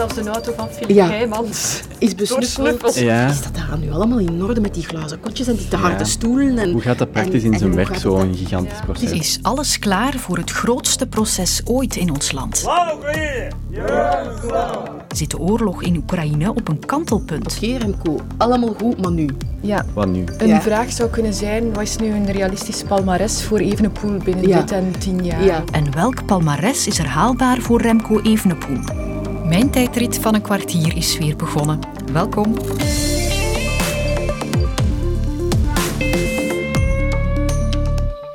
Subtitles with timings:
[0.00, 1.06] zelfs een auto van Filip Ja.
[1.06, 1.80] Heijmans.
[1.98, 2.94] Is besnuffeld.
[2.98, 3.26] Ja.
[3.28, 5.98] Is dat daar nu allemaal in orde met die glazen kotjes en die te harde
[5.98, 6.04] Ja.
[6.04, 6.58] stoelen?
[6.58, 9.10] En, Hoe gaat dat praktisch en- in zijn werk, zo'n gigantisch proces?
[9.10, 12.64] Is alles klaar voor het grootste proces ooit in ons land?
[15.14, 17.56] Zit de oorlog in Oekraïne op een kantelpunt?
[17.56, 19.28] Oké, Remco, allemaal goed, maar nu?
[19.60, 20.24] Ja, Wat nu?
[20.38, 20.60] een Ja.
[20.60, 24.60] vraag zou kunnen zijn, wat is nu een realistisch palmares voor Evenepoel binnen Ja.
[24.60, 25.44] dit en tien jaar?
[25.44, 25.62] Ja.
[25.72, 28.78] En welk palmares is er haalbaar voor Remco Evenepoel?
[29.50, 31.80] Mijn tijdrit van een kwartier is weer begonnen.
[32.12, 32.54] Welkom.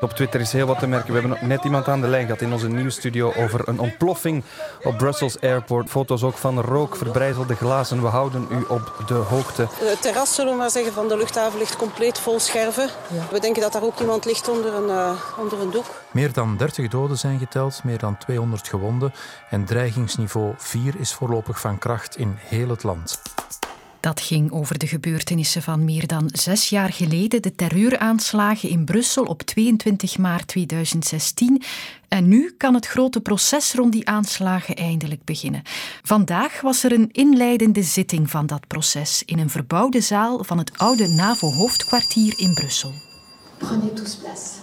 [0.05, 1.13] Op Twitter is heel wat te merken.
[1.13, 4.43] We hebben net iemand aan de lijn gehad in onze nieuwsstudio over een ontploffing
[4.83, 5.89] op Brussels Airport.
[5.89, 8.01] Foto's ook van rook, verbrijzelde glazen.
[8.01, 9.67] We houden u op de hoogte.
[9.73, 12.89] Het terras, zullen we maar zeggen, van de luchthaven ligt compleet vol scherven.
[13.31, 15.85] We denken dat daar ook iemand ligt onder een, eh, onder een doek.
[16.11, 19.13] Meer dan 30 doden zijn geteld, meer dan 200 gewonden
[19.49, 23.21] en dreigingsniveau 4 is voorlopig van kracht in heel het land.
[24.05, 29.23] Dat ging over de gebeurtenissen van meer dan zes jaar geleden, de terreuraanslagen in Brussel
[29.23, 31.61] op 22 maart 2016.
[32.07, 35.61] En nu kan het grote proces rond die aanslagen eindelijk beginnen.
[36.03, 40.77] Vandaag was er een inleidende zitting van dat proces in een verbouwde zaal van het
[40.77, 43.14] oude NAVO-hoofdkwartier in Brussel.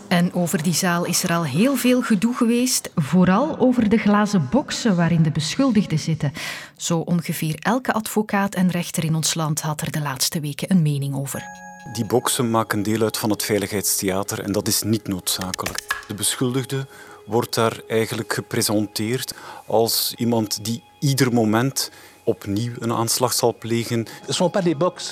[0.09, 4.49] En over die zaal is er al heel veel gedoe geweest, vooral over de glazen
[4.51, 6.33] boksen waarin de beschuldigden zitten.
[6.77, 10.83] Zo ongeveer elke advocaat en rechter in ons land had er de laatste weken een
[10.83, 11.45] mening over.
[11.93, 16.05] Die boksen maken deel uit van het veiligheidstheater en dat is niet noodzakelijk.
[16.09, 16.87] De beschuldigde
[17.27, 19.35] wordt daar eigenlijk gepresenteerd
[19.67, 21.91] als iemand die ieder moment
[22.25, 24.07] opnieuw een aanslag zal plegen.
[24.27, 25.05] Ce sont pas des box,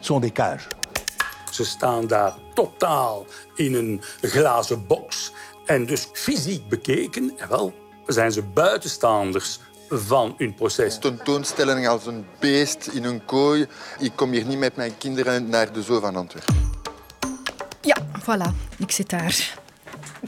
[0.00, 0.66] ce sont des cages.
[1.56, 5.32] Ze staan daar totaal in een glazen box.
[5.64, 7.74] En dus fysiek bekeken, en wel,
[8.06, 10.98] zijn ze buitenstaanders van hun proces.
[10.98, 13.66] tentoonstelling als een beest in een kooi.
[13.98, 16.54] Ik kom hier niet met mijn kinderen naar de zoo van Antwerpen.
[17.80, 19.54] Ja, voilà, ik zit daar.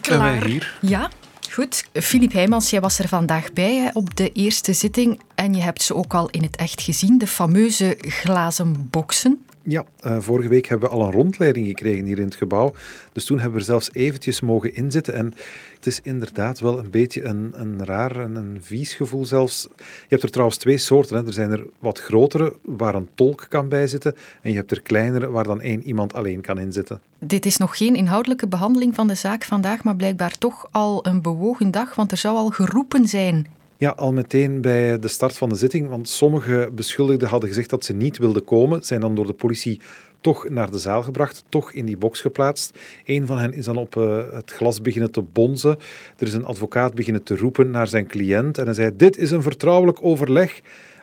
[0.00, 0.78] En wij hier.
[0.80, 1.10] Ja,
[1.50, 1.84] goed.
[1.92, 5.82] Filip Heijmans, jij was er vandaag bij hè, op de eerste zitting en je hebt
[5.82, 9.44] ze ook al in het echt gezien, de fameuze glazen boksen.
[9.62, 12.74] Ja, eh, vorige week hebben we al een rondleiding gekregen hier in het gebouw.
[13.12, 15.14] Dus toen hebben we er zelfs eventjes mogen inzitten.
[15.14, 15.34] En
[15.74, 19.68] het is inderdaad wel een beetje een, een raar en een vies gevoel zelfs.
[19.76, 21.16] Je hebt er trouwens twee soorten.
[21.16, 21.26] Hè.
[21.26, 24.14] Er zijn er wat grotere, waar een tolk kan bij zitten.
[24.42, 27.00] En je hebt er kleinere, waar dan één iemand alleen kan inzitten.
[27.18, 31.22] Dit is nog geen inhoudelijke behandeling van de zaak vandaag, maar blijkbaar toch al een
[31.22, 33.56] bewogen dag, want er zou al geroepen zijn.
[33.80, 37.84] Ja, al meteen bij de start van de zitting, want sommige beschuldigden hadden gezegd dat
[37.84, 39.80] ze niet wilden komen, zijn dan door de politie
[40.20, 42.78] toch naar de zaal gebracht, toch in die box geplaatst.
[43.04, 45.78] Een van hen is dan op eh, het glas beginnen te bonzen.
[46.16, 49.30] Er is een advocaat beginnen te roepen naar zijn cliënt en hij zei, dit is
[49.30, 50.60] een vertrouwelijk overleg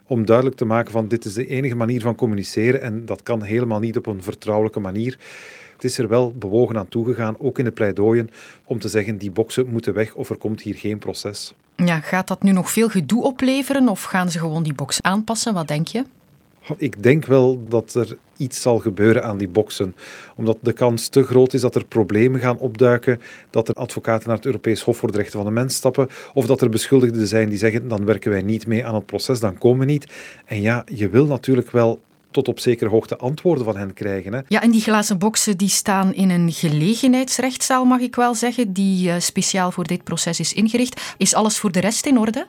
[0.08, 3.42] om duidelijk te maken van dit is de enige manier van communiceren en dat kan
[3.42, 5.20] helemaal niet op een vertrouwelijke manier.
[5.74, 8.30] Het is er wel bewogen aan toegegaan, ook in de pleidooien,
[8.64, 11.54] om te zeggen die boksen moeten weg of er komt hier geen proces.
[11.76, 15.54] Ja, gaat dat nu nog veel gedoe opleveren of gaan ze gewoon die box aanpassen?
[15.54, 16.04] Wat denk je?
[16.78, 19.96] Ik denk wel dat er iets zal gebeuren aan die boksen.
[20.36, 24.38] Omdat de kans te groot is dat er problemen gaan opduiken, dat er advocaten naar
[24.38, 27.50] het Europees Hof voor de Rechten van de Mens stappen, of dat er beschuldigden zijn
[27.50, 30.14] die zeggen, dan werken wij niet mee aan het proces, dan komen we niet.
[30.46, 32.02] En ja, je wil natuurlijk wel
[32.36, 34.34] tot op zekere hoogte antwoorden van hen krijgen.
[34.34, 34.40] Hè.
[34.48, 39.10] Ja, en die glazen boksen die staan in een gelegenheidsrechtszaal, mag ik wel zeggen, die
[39.10, 41.16] eh, speciaal voor dit proces is ingericht.
[41.18, 42.46] Is alles voor de rest in orde?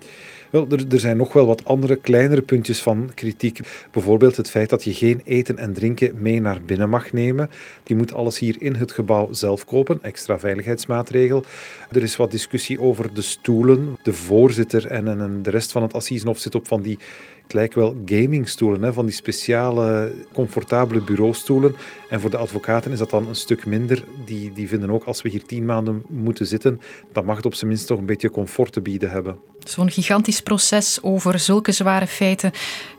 [0.50, 3.60] Wel, er, er zijn nog wel wat andere kleinere puntjes van kritiek.
[3.90, 7.50] Bijvoorbeeld het feit dat je geen eten en drinken mee naar binnen mag nemen.
[7.82, 11.44] Die moet alles hier in het gebouw zelf kopen, extra veiligheidsmaatregel.
[11.90, 13.98] Er is wat discussie over de stoelen.
[14.02, 16.98] De voorzitter en, en, en de rest van het Assisenhof zit op van die
[17.46, 21.76] het lijkt wel gamingstoelen, hè, van die speciale, comfortabele bureaustoelen.
[22.08, 24.04] En voor de advocaten is dat dan een stuk minder.
[24.24, 26.80] Die, die vinden ook, als we hier tien maanden moeten zitten,
[27.12, 29.38] dan mag het op zijn minst toch een beetje comfort te bieden hebben.
[29.58, 32.52] Zo'n gigantisch proces over zulke zware feiten,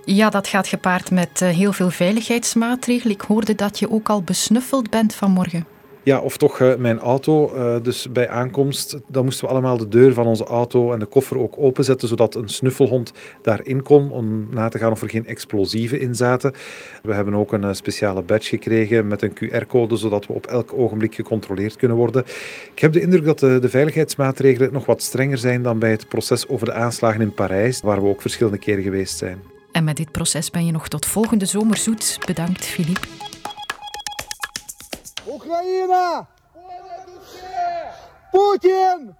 [0.06, 3.16] ja, dat gaat gepaard met eh, heel veel veiligheidsmaatregelen.
[3.16, 5.77] Ik hoorde dat je ook al besnuffeld bent vanmorgen.
[6.08, 7.56] Ja, of toch uh, mijn auto.
[7.56, 11.06] Uh, dus bij aankomst, dan moesten we allemaal de deur van onze auto en de
[11.06, 13.12] koffer ook openzetten, zodat een snuffelhond
[13.42, 16.54] daarin kon, om na te gaan of er geen explosieven in zaten.
[17.04, 20.74] We hebben ook een uh, speciale badge gekregen met een QR-code, zodat we op elk
[20.74, 22.24] ogenblik gecontroleerd kunnen worden.
[22.74, 26.08] Ik heb de indruk dat de, de veiligheidsmaatregelen nog wat strenger zijn dan bij het
[26.08, 29.42] proces over de aanslagen in Parijs, waar we ook verschillende keren geweest zijn.
[29.72, 32.20] En met dit proces ben je nog tot volgende zomer zoet.
[32.26, 33.27] Bedankt, Philippe.
[35.37, 36.27] Україна!
[38.33, 39.15] Путін!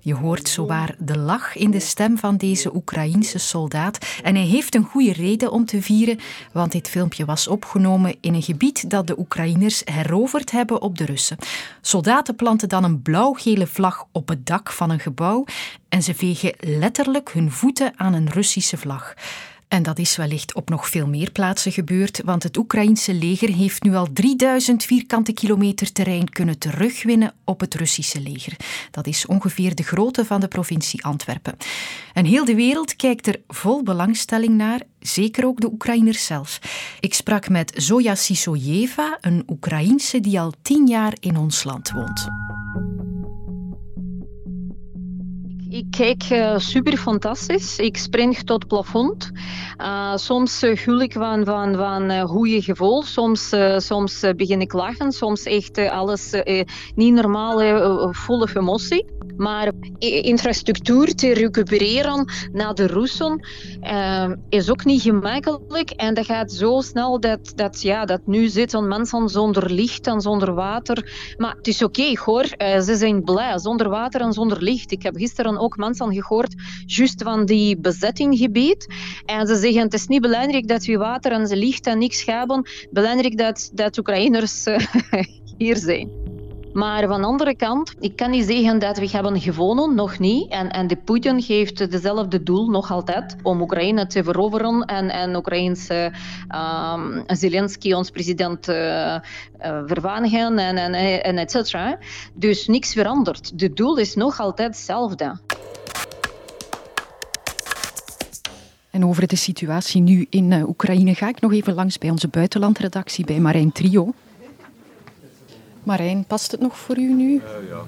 [0.00, 3.98] Je hoort zowaar de lach in de stem van deze Oekraïense soldaat.
[4.22, 6.18] En hij heeft een goede reden om te vieren,
[6.52, 11.04] want dit filmpje was opgenomen in een gebied dat de Oekraïners heroverd hebben op de
[11.04, 11.36] Russen.
[11.80, 15.44] Soldaten planten dan een blauw-gele vlag op het dak van een gebouw
[15.88, 19.14] en ze vegen letterlijk hun voeten aan een Russische vlag.
[19.69, 23.83] En dat is wellicht op nog veel meer plaatsen gebeurd, want het Oekraïense leger heeft
[23.83, 28.55] nu al 3000 vierkante kilometer terrein kunnen terugwinnen op het Russische leger.
[28.91, 31.57] Dat is ongeveer de grootte van de provincie Antwerpen.
[32.13, 36.59] En heel de wereld kijkt er vol belangstelling naar, zeker ook de Oekraïners zelf.
[36.99, 42.27] Ik sprak met Zoya Sisojeva, een Oekraïense die al tien jaar in ons land woont.
[45.79, 47.77] Ik kijk uh, super fantastisch.
[47.77, 49.31] Ik spring tot plafond.
[49.77, 53.03] Uh, soms uh, gul ik van, van, van goede gevoel.
[53.03, 55.11] Soms, soms begin ik lachen.
[55.11, 56.41] Soms echt alles
[56.95, 59.18] niet normale, volle emotie.
[59.39, 63.47] Maar infrastructuur te recupereren naar de Russen
[63.81, 65.89] uh, is ook niet gemakkelijk.
[65.89, 70.21] En dat gaat zo snel dat, dat, ja, dat nu zitten mensen zonder licht en
[70.21, 71.11] zonder water.
[71.37, 74.91] Maar het is oké hoor, uh, ze zijn blij, zonder water en zonder licht.
[74.91, 76.55] Ik heb gisteren ook mensen gehoord,
[76.85, 78.93] juist van die bezettinggebied.
[79.25, 82.69] En ze zeggen, het is niet belangrijk dat we water en licht en niks hebben.
[82.91, 84.77] Belangrijk dat, dat Oekraïners uh,
[85.57, 86.18] hier zijn.
[86.73, 90.51] Maar van de andere kant, ik kan niet zeggen dat we hebben gewonnen, nog niet.
[90.51, 95.35] En, en de Poetin heeft dezelfde doel nog altijd, om Oekraïne te veroveren en, en
[95.35, 96.13] Oekraïnse
[96.93, 99.21] um, Zelensky, ons president, uh, uh,
[100.19, 100.77] en,
[101.23, 101.97] en, et cetera.
[102.33, 103.59] Dus niks veranderd.
[103.59, 105.39] De doel is nog altijd hetzelfde.
[108.89, 112.27] En over de situatie nu in uh, Oekraïne ga ik nog even langs bij onze
[112.27, 114.13] buitenlandredactie, bij Marijn Trio.
[115.83, 117.33] Marijn, past het nog voor u nu?
[117.33, 117.81] Uh, ja, ja.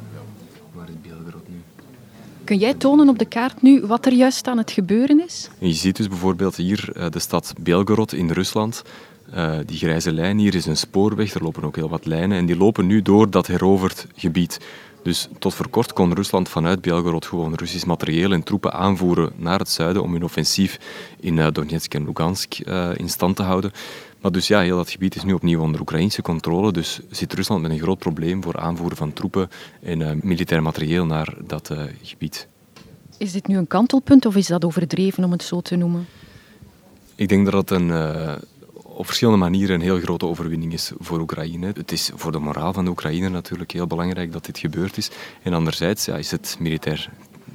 [0.73, 1.11] Waar is
[1.47, 1.61] nu?
[2.43, 5.49] Kun jij tonen op de kaart nu wat er juist aan het gebeuren is?
[5.59, 8.83] je ziet dus bijvoorbeeld hier uh, de stad Belgorod in Rusland.
[9.35, 12.45] Uh, die grijze lijn hier is een spoorweg, er lopen ook heel wat lijnen en
[12.45, 14.59] die lopen nu door dat heroverd gebied.
[15.03, 19.59] Dus tot voor kort kon Rusland vanuit Belgorod gewoon Russisch materieel en troepen aanvoeren naar
[19.59, 20.79] het zuiden om hun offensief
[21.19, 22.59] in Donetsk en Lugansk
[22.95, 23.71] in stand te houden.
[24.21, 26.71] Maar dus ja, heel dat gebied is nu opnieuw onder Oekraïnse controle.
[26.71, 29.49] Dus zit Rusland met een groot probleem voor aanvoeren van troepen
[29.81, 32.47] en uh, militair materieel naar dat gebied.
[33.17, 36.07] Is dit nu een kantelpunt of is dat overdreven om het zo te noemen?
[37.15, 37.89] Ik denk dat het een,
[39.01, 41.71] op verschillende manieren een heel grote overwinning is voor Oekraïne.
[41.73, 45.11] Het is voor de moraal van de Oekraïne natuurlijk heel belangrijk dat dit gebeurd is.
[45.43, 47.09] En anderzijds ja, is het militair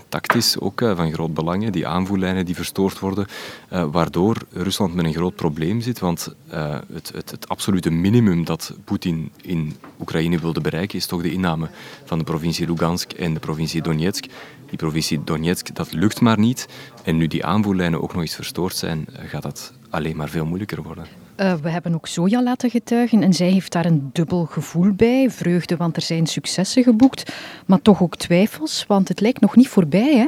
[0.08, 1.70] tactisch ook eh, van groot belang.
[1.70, 3.26] Die aanvoerlijnen die verstoord worden,
[3.68, 5.98] eh, waardoor Rusland met een groot probleem zit.
[5.98, 11.22] Want eh, het, het, het absolute minimum dat Poetin in Oekraïne wilde bereiken, is toch
[11.22, 11.68] de inname
[12.04, 14.24] van de provincie Lugansk en de provincie Donetsk.
[14.68, 16.68] Die provincie Donetsk, dat lukt maar niet.
[17.02, 20.82] En nu die aanvoerlijnen ook nog eens verstoord zijn, gaat dat alleen maar veel moeilijker
[20.82, 21.25] worden.
[21.36, 25.30] Uh, we hebben ook Soja laten getuigen en zij heeft daar een dubbel gevoel bij.
[25.30, 27.32] Vreugde, want er zijn successen geboekt,
[27.66, 30.26] maar toch ook twijfels, want het lijkt nog niet voorbij, hè?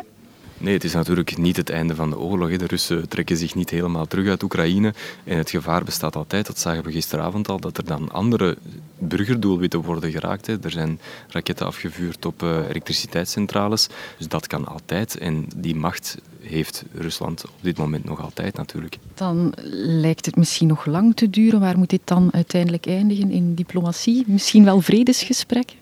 [0.60, 2.56] Nee, het is natuurlijk niet het einde van de oorlog.
[2.56, 4.94] De Russen trekken zich niet helemaal terug uit Oekraïne.
[5.24, 8.56] En het gevaar bestaat altijd, dat zagen we gisteravond al, dat er dan andere
[8.98, 10.46] burgerdoelwitten worden geraakt.
[10.46, 13.88] Er zijn raketten afgevuurd op uh, elektriciteitscentrales.
[14.18, 15.18] Dus dat kan altijd.
[15.18, 18.98] En die macht heeft Rusland op dit moment nog altijd natuurlijk.
[19.14, 21.60] Dan lijkt het misschien nog lang te duren.
[21.60, 23.30] Waar moet dit dan uiteindelijk eindigen?
[23.30, 24.24] In diplomatie?
[24.26, 25.76] Misschien wel vredesgesprekken?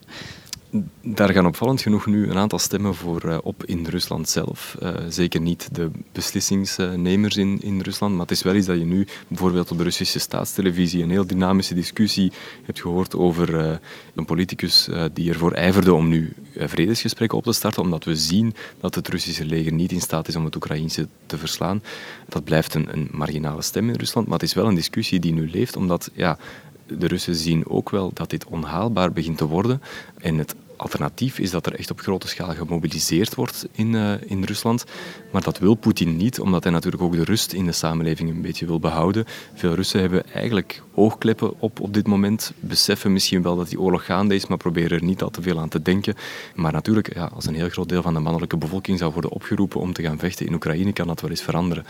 [1.02, 4.76] Daar gaan opvallend genoeg nu een aantal stemmen voor uh, op in Rusland zelf.
[4.82, 8.84] Uh, zeker niet de beslissingsnemers in, in Rusland, maar het is wel iets dat je
[8.84, 12.32] nu bijvoorbeeld op de Russische staatstelevisie een heel dynamische discussie
[12.62, 13.76] hebt gehoord over uh,
[14.14, 18.94] een politicus die ervoor ijverde om nu vredesgesprekken op te starten, omdat we zien dat
[18.94, 21.82] het Russische leger niet in staat is om het Oekraïnse te verslaan.
[22.28, 25.32] Dat blijft een, een marginale stem in Rusland, maar het is wel een discussie die
[25.32, 26.38] nu leeft, omdat ja,
[26.86, 29.82] de Russen zien ook wel dat dit onhaalbaar begint te worden.
[30.18, 34.44] En het alternatief is dat er echt op grote schaal gemobiliseerd wordt in, uh, in
[34.44, 34.84] Rusland.
[35.32, 38.42] Maar dat wil Poetin niet, omdat hij natuurlijk ook de rust in de samenleving een
[38.42, 39.24] beetje wil behouden.
[39.54, 44.04] Veel Russen hebben eigenlijk oogkleppen op op dit moment, beseffen misschien wel dat die oorlog
[44.04, 46.14] gaande is, maar proberen er niet al te veel aan te denken.
[46.54, 49.80] Maar natuurlijk, ja, als een heel groot deel van de mannelijke bevolking zou worden opgeroepen
[49.80, 51.84] om te gaan vechten in Oekraïne, kan dat wel eens veranderen.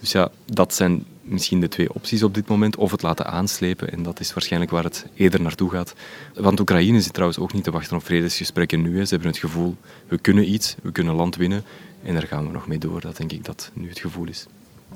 [0.00, 2.76] Dus ja, dat zijn misschien de twee opties op dit moment.
[2.76, 5.94] Of het laten aanslepen, en dat is waarschijnlijk waar het eerder naartoe gaat.
[6.34, 8.98] Want Oekraïne zit trouwens ook niet te wachten op vredesgesprekken nu.
[8.98, 9.04] Hè.
[9.04, 9.76] Ze hebben het gevoel,
[10.08, 11.64] we kunnen iets, we kunnen land winnen.
[12.02, 13.00] En daar gaan we nog mee door.
[13.00, 14.46] Dat denk ik dat nu het gevoel is.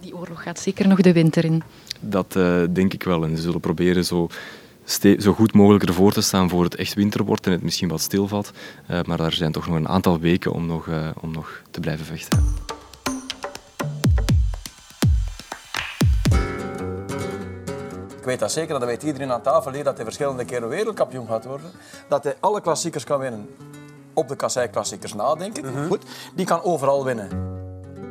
[0.00, 1.62] Die oorlog gaat zeker nog de winter in.
[2.00, 3.24] Dat uh, denk ik wel.
[3.24, 4.28] En ze zullen proberen zo
[5.18, 8.00] zo goed mogelijk ervoor te staan voor het echt winter wordt en het misschien wat
[8.00, 8.52] stilvalt.
[8.90, 11.80] Uh, maar er zijn toch nog een aantal weken om nog, uh, om nog te
[11.80, 12.44] blijven vechten.
[18.22, 21.26] Ik weet dat zeker, dat weet iedereen aan tafel hier, dat hij verschillende keren wereldkampioen
[21.26, 21.70] gaat worden.
[22.08, 23.48] Dat hij alle klassiekers kan winnen.
[24.14, 25.64] Op de kassei-klassiekers nadenken.
[25.66, 25.86] Mm -hmm.
[25.86, 26.02] Goed,
[26.34, 27.28] die kan overal winnen.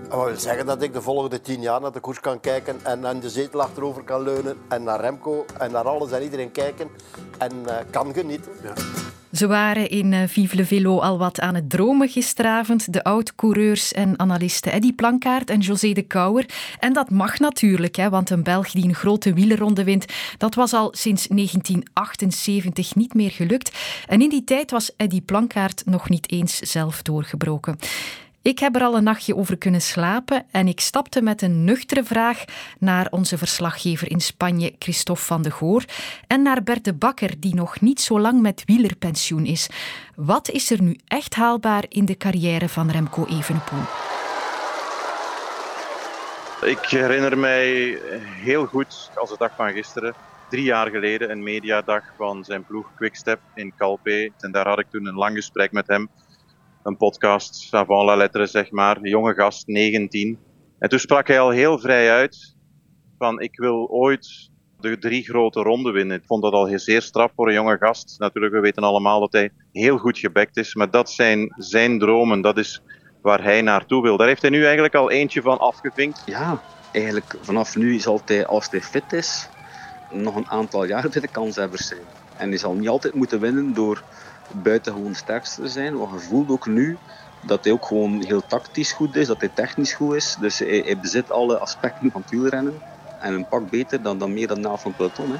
[0.09, 3.05] Dat wil zeggen dat ik de volgende tien jaar naar de koers kan kijken en
[3.05, 6.89] aan de zetel achterover kan leunen en naar Remco en naar alles en iedereen kijken
[7.37, 8.51] en uh, kan genieten.
[8.63, 8.73] Ja.
[9.31, 12.93] Ze waren in uh, Vive le Velo al wat aan het dromen gisteravond.
[12.93, 16.45] De oud-coureurs en analisten Eddy Plankaart en José de Kouwer.
[16.79, 20.05] En dat mag natuurlijk, hè, want een Belg die een grote wielerronde wint,
[20.37, 23.71] dat was al sinds 1978 niet meer gelukt.
[24.07, 27.77] En in die tijd was Eddy Plankaart nog niet eens zelf doorgebroken.
[28.43, 32.03] Ik heb er al een nachtje over kunnen slapen en ik stapte met een nuchtere
[32.03, 32.43] vraag
[32.79, 35.85] naar onze verslaggever in Spanje, Christophe van de Goor,
[36.27, 39.69] en naar Bert de Bakker, die nog niet zo lang met wielerpensioen is.
[40.15, 43.83] Wat is er nu echt haalbaar in de carrière van Remco Evenepoel?
[46.61, 50.13] Ik herinner mij heel goed als de dag van gisteren.
[50.49, 54.31] Drie jaar geleden een mediadag van zijn ploeg Quickstep in Calpe.
[54.39, 56.09] En daar had ik toen een lang gesprek met hem
[56.83, 58.99] een podcast avant la lettre, zeg maar.
[59.01, 60.39] Jonge gast, 19.
[60.79, 62.55] En toen sprak hij al heel vrij uit
[63.17, 66.17] van ik wil ooit de drie grote ronden winnen.
[66.17, 68.15] Ik vond dat al zeer straf voor een jonge gast.
[68.19, 72.41] Natuurlijk, we weten allemaal dat hij heel goed gebekt is, maar dat zijn zijn dromen.
[72.41, 72.81] Dat is
[73.21, 74.17] waar hij naartoe wil.
[74.17, 76.21] Daar heeft hij nu eigenlijk al eentje van afgevinkt.
[76.25, 76.61] Ja,
[76.91, 79.49] eigenlijk vanaf nu zal hij, als hij fit is,
[80.11, 82.01] nog een aantal jaar bij de kanshebbers zijn.
[82.37, 84.03] En hij zal niet altijd moeten winnen door
[84.53, 85.97] buitengewoon sterkste zijn.
[85.97, 86.97] Want je voelt ook nu
[87.41, 90.35] dat hij ook gewoon heel tactisch goed is, dat hij technisch goed is.
[90.39, 92.81] Dus hij, bezit alle aspecten van wielrennen.
[93.19, 95.31] En een pak beter dan, dan meer dan na van peloton.
[95.31, 95.37] Hè.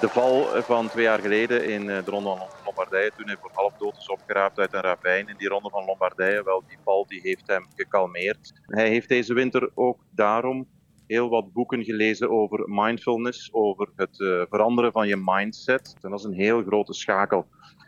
[0.00, 3.50] De val van twee jaar geleden in eh, de ronde van Lombardije, toen hij voor
[3.52, 7.06] half dood is opgeraapt uit een ravijn in die ronde van Lombardije, wel, die val
[7.06, 8.52] die heeft hem gekalmeerd.
[8.66, 10.66] Hij heeft deze winter ook daarom
[11.06, 15.96] heel wat boeken gelezen over mindfulness, over het uh, veranderen van je mindset.
[16.00, 17.46] En dat is een heel grote schakel.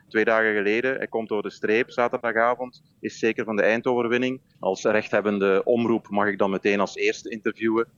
[0.09, 4.41] Twee dagen geleden, hij komt door de streep zaterdagavond, is zeker van de eindoverwinning.
[4.59, 7.89] Als rechthebbende omroep mag ik dan meteen als eerste interviewen.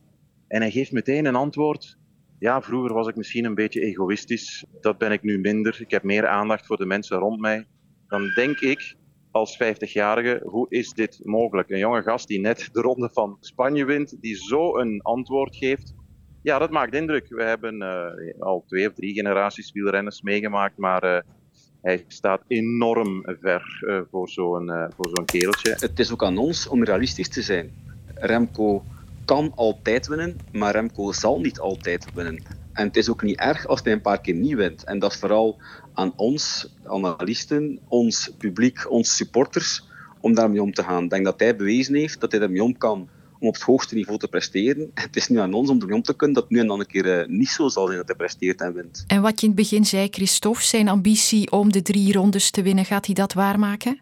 [0.47, 1.97] En hij geeft meteen een antwoord.
[2.39, 4.65] Ja, vroeger was ik misschien een beetje egoïstisch.
[4.81, 5.77] Dat ben ik nu minder.
[5.81, 7.67] Ik heb meer aandacht voor de mensen rond mij.
[8.07, 8.95] Dan denk ik,
[9.31, 11.69] als 50-jarige, hoe is dit mogelijk?
[11.69, 15.93] Een jonge gast die net de ronde van Spanje wint, die zo een antwoord geeft.
[16.43, 17.27] Ja, dat maakt indruk.
[17.29, 21.19] We hebben uh, al twee of drie generaties wielrenners meegemaakt, maar uh,
[21.81, 25.75] hij staat enorm ver uh, voor zo'n voor zo'n kereltje.
[25.79, 27.71] Het is ook aan ons om realistisch te zijn.
[28.15, 28.83] Remco
[29.25, 32.60] kan altijd winnen, maar Remco zal niet altijd winnen.
[32.81, 34.83] En het is ook niet erg als hij een paar keer niet wint.
[34.83, 35.61] En dat is vooral
[35.93, 39.87] aan ons, analisten, ons publiek, ons supporters,
[40.19, 41.03] om daarmee om te gaan.
[41.03, 43.09] Ik denk dat hij bewezen heeft dat hij daarmee om kan
[43.39, 44.91] om op het hoogste niveau te presteren.
[44.93, 46.79] Het is nu aan ons om ermee om te kunnen dat het nu en dan
[46.79, 49.03] een keer uh, niet zo zal zijn dat hij presteert en wint.
[49.07, 52.61] En wat je in het begin zei, Christophe, zijn ambitie om de drie rondes te
[52.61, 53.99] winnen, gaat hij dat waarmaken?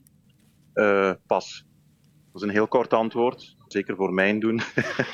[0.73, 1.65] Uh, pas.
[2.31, 3.55] Dat is een heel kort antwoord.
[3.71, 4.61] Zeker voor mijn doen.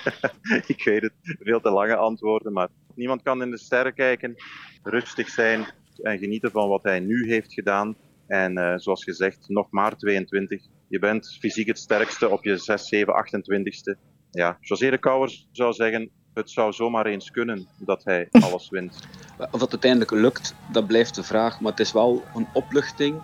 [0.74, 4.36] ik weet het, veel te lange antwoorden, maar niemand kan in de sterren kijken,
[4.84, 5.66] rustig zijn,
[6.02, 7.96] en genieten van wat hij nu heeft gedaan.
[8.28, 10.62] En uh, zoals gezegd, nog maar 22.
[10.88, 13.98] Je bent fysiek het sterkste op je 6, 7, 28ste.
[14.32, 19.08] Ja, José de Kouwer zou zeggen, het zou zomaar eens kunnen dat hij alles wint.
[19.52, 21.60] Of dat uiteindelijk lukt, dat blijft de vraag.
[21.60, 23.22] Maar het is wel een opluchting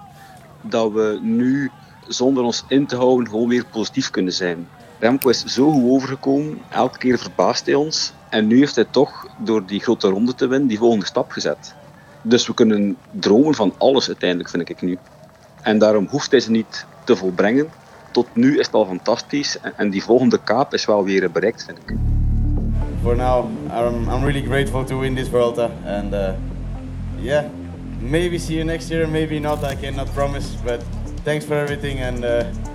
[0.62, 1.72] dat we nu,
[2.08, 4.68] zonder ons in te houden, gewoon weer positief kunnen zijn.
[5.02, 8.14] Remco is zo goed overgekomen, elke keer verbaast hij ons.
[8.30, 11.76] En nu heeft hij toch, door die grote ronde te winnen, die volgende stap gezet.
[12.22, 14.98] Dus we kunnen dromen van alles uiteindelijk, vind ik nu.
[15.62, 17.70] En daarom hoeft hij ze niet te volbrengen.
[18.12, 19.58] Tot nu is het al fantastisch.
[19.76, 21.96] En die volgende kaap is wel weer bereikt, vind ik.
[23.02, 25.70] For now, I'm, I'm really grateful to win this Vuelta.
[25.86, 26.30] And uh,
[27.20, 27.44] yeah,
[28.00, 30.48] maybe see you next year, maybe not, I cannot promise.
[30.64, 30.80] But
[31.24, 32.71] thanks for everything and uh,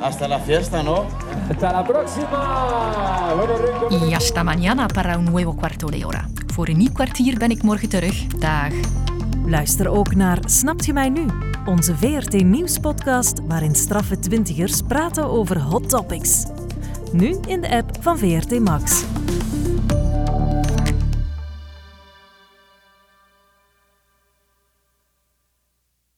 [0.00, 1.06] hasta la fiesta, ¿no?
[1.50, 3.34] Hasta la próxima!
[3.90, 6.28] Y hasta mañana para un nuevo cuarto de hora.
[6.46, 8.26] Voor een nieuw kwartier ben ik morgen terug.
[8.26, 8.72] Dag.
[9.46, 11.26] Luister ook naar Snapt je mij nu?
[11.66, 16.44] Onze VRT Nieuwspodcast waarin straffe twintigers praten over hot topics.
[17.12, 19.04] Nu in de app van VRT Max.